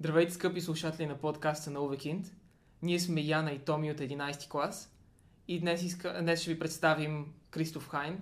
[0.00, 2.26] Здравейте, скъпи слушатели на подкаста на Увекинд.
[2.82, 4.94] Ние сме Яна и Томи от 11 клас
[5.48, 6.18] и днес, иска...
[6.20, 8.20] днес ще ви представим Кристоф Хайн,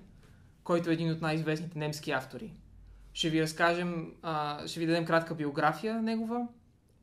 [0.64, 2.54] който е един от най-известните немски автори.
[3.12, 6.48] Ще ви разкажем, а, ще ви дадем кратка биография негова,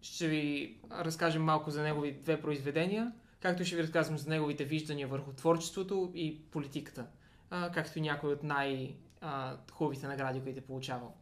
[0.01, 5.07] ще ви разкажем малко за негови две произведения, както ще ви разказвам за неговите виждания
[5.07, 7.05] върху творчеството и политиката,
[7.49, 11.15] а, както и някои от най-хубавите награди, които е получавал.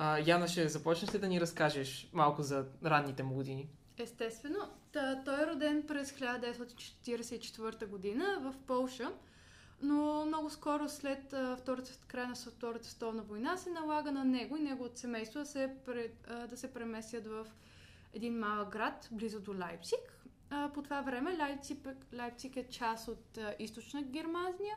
[0.00, 3.68] А, Яна, ще започнеш ли да ни разкажеш малко за ранните му години?
[3.98, 4.58] Естествено.
[4.92, 9.12] Та, той е роден през 1944 година в Полша,
[9.82, 14.62] но много скоро след втората, края на Втората световна война се налага на него и
[14.62, 15.74] неговото семейство да се,
[16.50, 17.46] да се преместят в
[18.14, 20.24] един малък град, близо до Лайпциг.
[20.74, 21.88] По това време Лайпциг,
[22.18, 24.76] Лайпциг е част от източна Германия,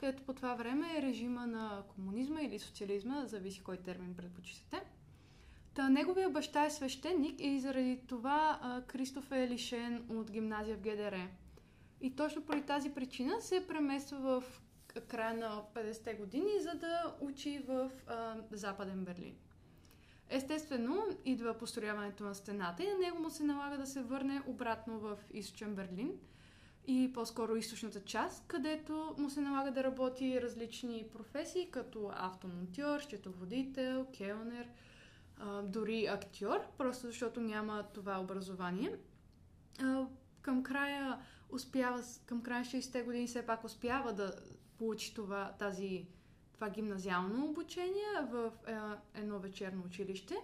[0.00, 4.82] където по това време е режима на комунизма или социализма, зависи кой термин предпочитате.
[5.74, 10.80] Та, неговия баща е свещеник и заради това а, Кристоф е лишен от гимназия в
[10.80, 11.28] ГДР.
[12.00, 14.60] И точно поради тази причина се премества в
[15.08, 19.34] края на 50-те години, за да учи в а, Западен Берлин.
[20.28, 24.98] Естествено, идва построяването на стената и на него му се налага да се върне обратно
[24.98, 26.12] в източен Берлин
[26.86, 34.06] и по-скоро източната част, където му се налага да работи различни професии, като автомонтьор, счетоводител,
[34.12, 34.68] келнер,
[35.62, 38.92] дори актьор, просто защото няма това образование.
[40.42, 41.18] Към края
[41.50, 44.34] успява, към края 60-те години все пак успява да
[44.78, 46.06] получи това, тази,
[46.54, 48.52] това гимназиално обучение в
[49.14, 50.36] едно вечерно училище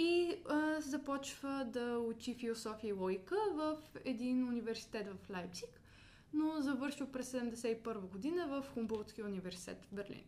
[0.00, 5.80] и а, започва да учи философия и логика в един университет в Лайпциг,
[6.32, 10.24] но завършва през 1971 година в Хумболтския университет в Берлин.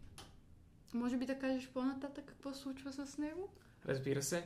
[0.95, 3.49] Може би да кажеш по-нататък какво случва с него?
[3.87, 4.45] Разбира се.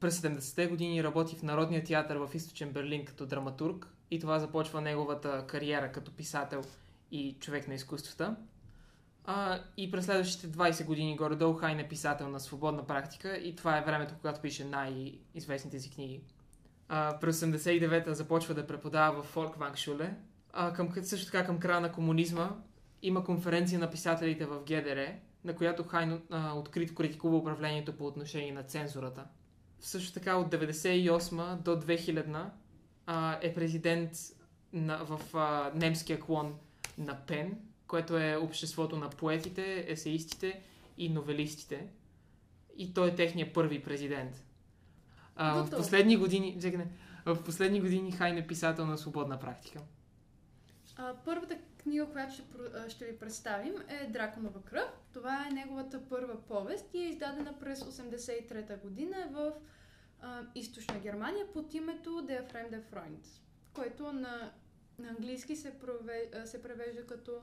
[0.00, 4.80] През 70-те години работи в Народния театър в Източен Берлин като драматург и това започва
[4.80, 6.62] неговата кариера като писател
[7.10, 8.36] и човек на изкуствата.
[9.30, 13.78] А, и през следващите 20 години горе-долу Хайн е писател на свободна практика и това
[13.78, 16.20] е времето, когато пише най-известните си книги.
[16.88, 20.14] А, през 89-та започва да преподава в Фолквангшуле.
[20.52, 22.50] А, към, също така към края на комунизма
[23.02, 25.12] има конференция на писателите в ГДР,
[25.44, 29.24] на която Хайн а, открито критикува управлението по отношение на цензурата.
[29.80, 32.44] Също така от 98 до 2000
[33.06, 34.10] а, е президент
[34.72, 36.54] на, в а, немския клон
[36.98, 40.62] на Пен, което е обществото на поетите, есеистите
[40.98, 41.88] и новелистите.
[42.76, 44.44] И той е техният първи президент.
[45.36, 46.86] А, в последни години, чекай,
[47.26, 49.80] в последни години Хайн е писател на свободна практика.
[50.96, 52.42] А, първата книга, която ще,
[52.88, 54.88] ще ви представим е Драконова кръв.
[55.12, 59.52] Това е неговата първа повест и е издадена през 83-та година в
[60.20, 63.26] а, източна Германия под името Der Fremde Freund,
[63.74, 64.52] което на,
[64.98, 67.40] на английски се, прове, се превежда като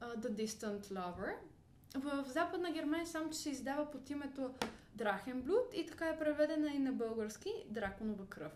[0.00, 1.34] The Distant Lover.
[1.94, 4.54] В Западна Германия само, че се издава под името
[4.94, 8.52] Драхенблуд и така е преведена и на български Драконова кръв.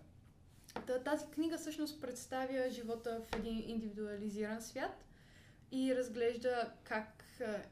[1.04, 5.04] Тази книга всъщност представя живота в един индивидуализиран свят
[5.72, 7.24] и разглежда как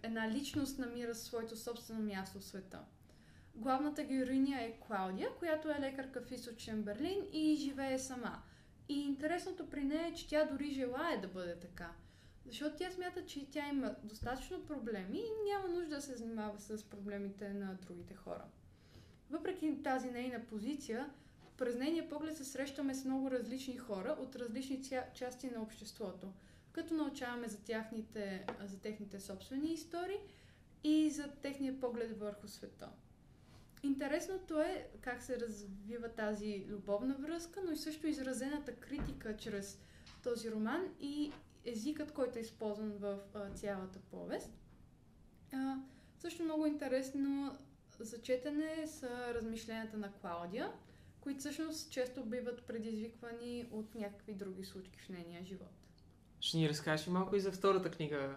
[0.03, 2.81] една личност намира своето собствено място в света.
[3.55, 8.43] Главната героиня е Клаудия, която е лекарка в източен Берлин и живее сама.
[8.89, 11.91] И интересното при нея е, че тя дори желая да бъде така–
[12.47, 16.85] защото тя смята, че тя има достатъчно проблеми и няма нужда да се занимава с
[16.85, 18.45] проблемите на другите хора.
[19.31, 21.11] Въпреки тази нейна позиция,
[21.57, 24.83] през нейния поглед се срещаме с много различни хора от различни
[25.15, 26.33] части на обществото,
[26.73, 30.19] като научаваме за, тяхните, за техните собствени истории
[30.85, 32.89] и за техния поглед върху света.
[33.83, 39.81] Интересното е как се развива тази любовна връзка, но и също изразената критика чрез
[40.23, 41.33] този роман и
[41.67, 44.51] езикът, който е използван в а, цялата повест.
[45.53, 45.77] А,
[46.19, 47.59] също много интересно
[48.01, 50.73] за четене са размишленията на Клаудия,
[51.21, 55.75] които всъщност често биват предизвиквани от някакви други случки в нейния живот.
[56.41, 58.37] Ще ни разкажеш малко и за втората книга.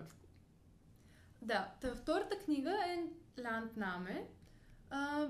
[1.42, 3.04] Да, та втората книга е
[3.42, 4.24] Landname.
[4.90, 5.28] А,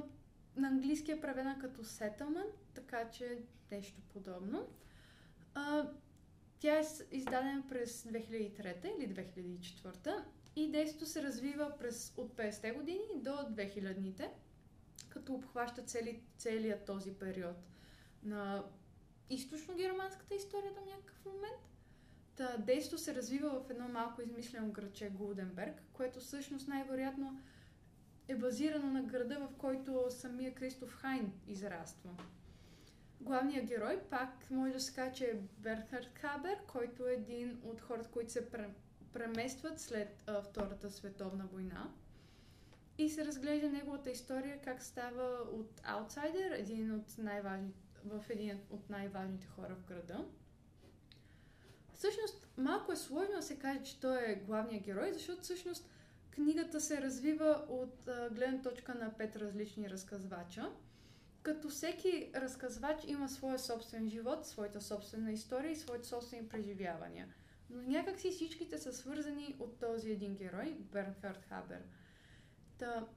[0.56, 3.40] на английски е преведена като Settlement, така че
[3.72, 4.68] нещо подобно.
[5.54, 5.88] А,
[6.60, 10.24] тя е издадена през 2003 или 2004
[10.56, 14.32] и действието се развива през от 50-те години до 2000-те,
[15.10, 17.56] като обхваща цели, целият този период
[18.24, 18.64] на
[19.30, 21.62] източно-германската история до някакъв момент.
[22.36, 27.42] Та, действието се развива в едно малко измислено градче Гулденберг, което всъщност най-вероятно
[28.28, 32.10] е базирано на града, в който самия Кристоф Хайн израства.
[33.22, 37.82] Главният герой пак може да се каже, че е Бернхард Хабер, който е един от
[37.82, 38.50] хората, които се
[39.14, 41.92] преместват след а, Втората световна война.
[42.98, 47.18] И се разглежда неговата история как става от аутсайдер, един от
[48.06, 50.26] в един от най-важните хора в града.
[51.94, 55.90] Всъщност, малко е сложно да се каже, че той е главният герой, защото всъщност
[56.32, 60.72] книгата се развива от гледна точка на пет различни разказвача,
[61.44, 67.28] като всеки разказвач има своя собствен живот, своята собствена история и своите собствени преживявания.
[67.70, 71.82] Но някакси всичките са свързани от този един герой, Бернхард Хабер.
[72.78, 73.08] Та,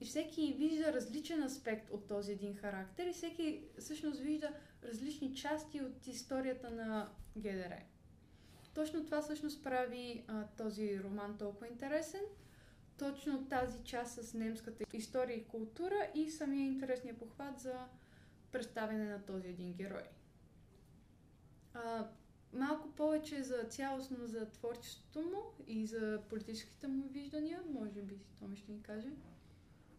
[0.00, 4.50] и всеки вижда различен аспект от този един характер и всеки всъщност вижда
[4.84, 7.76] различни части от историята на ГДР.
[8.74, 12.20] Точно това всъщност прави а, този роман толкова интересен.
[12.98, 17.74] Точно тази част с немската история и култура и самия интересния похват за
[18.52, 20.02] представяне на този един герой.
[21.74, 22.06] А,
[22.52, 28.56] малко повече за цялостно за творчеството му и за политическите му виждания, може би Томи
[28.56, 29.08] ще ни каже.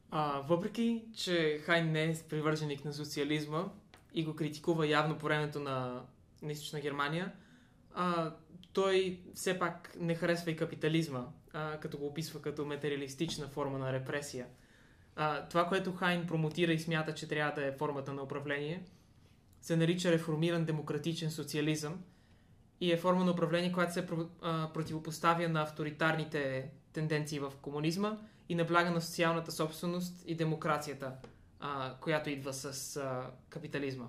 [0.10, 3.70] А, въпреки, че Хайн не е привърженик на социализма
[4.14, 6.06] и го критикува явно по времето на,
[6.42, 7.34] на източна Германия,
[7.94, 8.36] а,
[8.74, 13.94] той все пак не харесва и капитализма, а, като го описва като материалистична форма на
[13.94, 14.48] репресия.
[15.16, 18.84] А, това, което Хайн промотира и смята, че трябва да е формата на управление,
[19.62, 22.04] се нарича реформиран демократичен социализъм
[22.82, 24.08] и е форма на управление, която се
[24.42, 28.18] а, противопоставя на авторитарните тенденции в комунизма
[28.50, 31.12] и набляга на социалната собственост и демокрацията,
[31.60, 34.06] а, която идва с а, капитализма.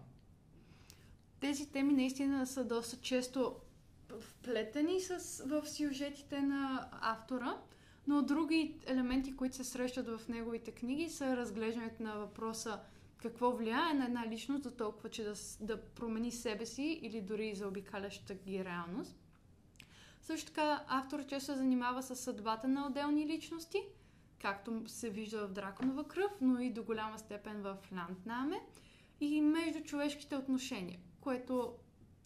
[1.40, 3.56] Тези теми наистина са доста често
[4.20, 7.56] вплетени с, в сюжетите на автора,
[8.06, 12.80] но други елементи, които се срещат в неговите книги, са разглеждането на въпроса
[13.22, 17.54] какво влияе на една личност до толкова, че да, да промени себе си или дори
[17.54, 19.16] за обикалящата ги реалност.
[20.22, 23.82] Също така, автор често се занимава с съдбата на отделни личности,
[24.42, 28.60] както се вижда в Драконова кръв, но и до голяма степен в Ланднаме
[29.20, 31.74] и между човешките отношения, което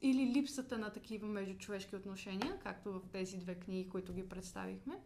[0.02, 5.00] или липсата на такива междучовешки отношения, както в тези две книги, които ги представихме.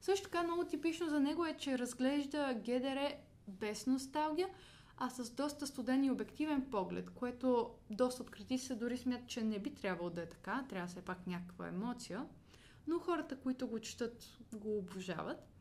[0.00, 3.12] Също така много типично за него е, че разглежда ГДР
[3.48, 4.48] без носталгия,
[4.96, 9.58] а с доста студен и обективен поглед, което доста от критиците дори смятат, че не
[9.58, 12.26] би трябвало да е така, трябва все пак някаква емоция,
[12.86, 14.24] но хората, които го четат,
[14.54, 15.53] го обожават.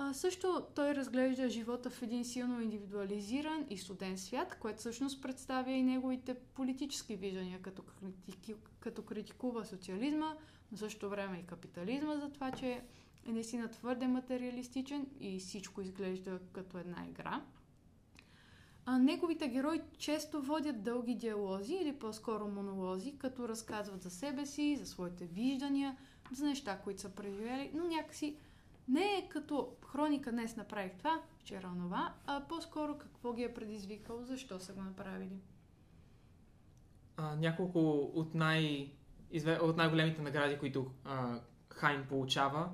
[0.00, 5.70] А, също той разглежда живота в един силно индивидуализиран и студен свят, което всъщност представя
[5.70, 10.34] и неговите политически виждания, като, критики, като критикува социализма,
[10.72, 12.82] но също време и капитализма за това, че
[13.26, 17.42] е наистина твърде материалистичен и всичко изглежда като една игра.
[18.86, 24.76] А неговите герои често водят дълги диалози или по-скоро монолози, като разказват за себе си,
[24.76, 25.96] за своите виждания,
[26.32, 28.36] за неща, които са преживели, но някакси
[28.88, 34.24] не е като хроника днес направих това, вчера това, а по-скоро какво ги е предизвикало,
[34.24, 35.40] защо са го направили.
[37.16, 38.92] А, няколко от, най...
[39.62, 41.40] от най-големите награди, които а,
[41.70, 42.68] Хайн получава,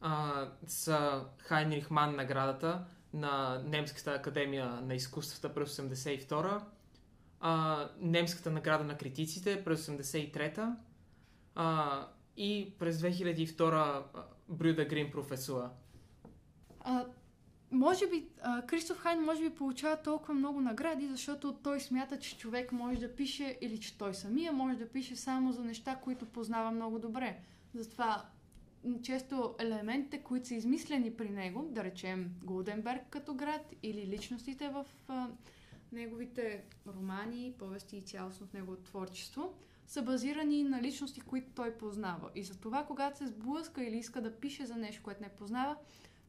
[0.00, 6.62] а, са Хайнрих Ман наградата на Немската академия на изкуствата през 82
[7.40, 10.76] а, Немската награда на критиците през 83-та
[11.54, 14.02] а, и през 2002
[14.50, 15.70] Брюда Грин професура?
[16.80, 17.06] А,
[17.70, 22.38] може би, а, Кристоф Хайн може би получава толкова много награди, защото той смята, че
[22.38, 26.26] човек може да пише или че той самия може да пише само за неща, които
[26.26, 27.38] познава много добре.
[27.74, 28.24] Затова
[29.02, 34.86] често елементите, които са измислени при него, да речем Голденберг като град или личностите в
[35.08, 35.28] а,
[35.92, 39.54] неговите романи, повести и цялостно в неговото творчество,
[39.90, 42.30] са базирани на личности, които той познава.
[42.34, 45.76] И за това, когато се сблъска или иска да пише за нещо, което не познава,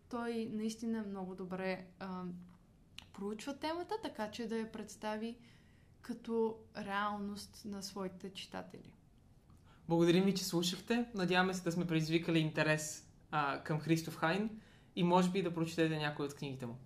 [0.09, 2.23] той наистина много добре а,
[3.13, 5.37] проучва темата, така че да я представи
[6.01, 8.93] като реалност на своите читатели.
[9.89, 11.05] Благодарим ви, че слушахте.
[11.15, 14.49] Надяваме се да сме предизвикали интерес а, към Христоф Хайн
[14.95, 16.77] и може би да прочетете някои от книгите му.